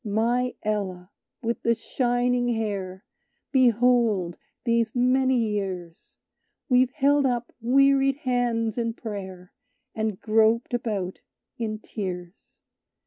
"My 0.03 0.55
Ella 0.63 1.11
with 1.43 1.61
the 1.61 1.75
shining 1.75 2.47
hair, 2.55 3.05
Behold, 3.51 4.35
these 4.63 4.95
many 4.95 5.37
years, 5.37 6.17
We've 6.67 6.89
held 6.89 7.27
up 7.27 7.53
wearied 7.61 8.15
hands 8.25 8.79
in 8.79 8.95
prayer; 8.95 9.53
And 9.93 10.19
groped 10.19 10.73
about 10.73 11.19
in 11.59 11.77
tears." 11.77 12.63